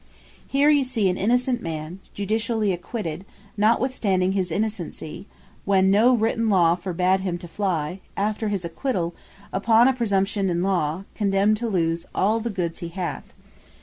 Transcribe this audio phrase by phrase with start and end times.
[0.47, 3.23] Here you see, An Innocent Man, Judicially Acquitted,
[3.55, 5.27] Notwithstanding His Innocency,
[5.63, 9.13] (when no written Law forbad him to fly) after his acquitall,
[9.53, 13.31] Upon A Presumption In Law, condemned to lose all the goods he hath.